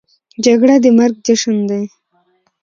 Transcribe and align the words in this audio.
جګړه 0.45 0.75
د 0.83 0.85
مرګ 0.97 1.15
جشن 1.25 1.55
دی 1.69 1.83